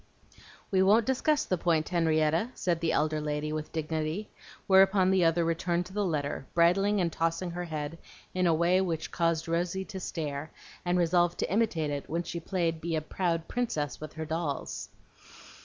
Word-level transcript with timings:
"We 0.71 0.81
won't 0.81 1.05
discuss 1.05 1.45
the 1.45 1.59
point, 1.59 1.89
Henrietta," 1.89 2.49
said 2.55 2.79
the 2.79 2.91
elder 2.91 3.21
lady 3.21 3.53
with 3.53 3.71
dignity; 3.71 4.31
whereupon 4.65 5.11
the 5.11 5.23
other 5.25 5.45
returned 5.45 5.85
to 5.85 5.93
the 5.93 6.03
letter, 6.03 6.47
bridling 6.55 6.99
and 6.99 7.13
tossing 7.13 7.51
her 7.51 7.65
head 7.65 7.99
in 8.33 8.47
a 8.47 8.53
way 8.55 8.81
which 8.81 9.11
caused 9.11 9.47
Rosy 9.47 9.85
to 9.85 9.99
stare, 9.99 10.49
and 10.83 10.97
resolve 10.97 11.37
to 11.37 11.53
imitate 11.53 11.91
it 11.91 12.09
when 12.09 12.23
she 12.23 12.39
played 12.39 12.81
being 12.81 12.97
a 12.97 13.01
proud 13.01 13.47
princess 13.47 14.01
with 14.01 14.13
her 14.13 14.25
dolls. 14.25 14.89